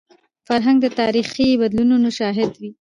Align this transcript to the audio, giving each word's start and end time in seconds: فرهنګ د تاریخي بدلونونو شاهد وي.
فرهنګ 0.47 0.77
د 0.81 0.87
تاریخي 0.99 1.47
بدلونونو 1.61 2.09
شاهد 2.19 2.51
وي. 2.59 2.69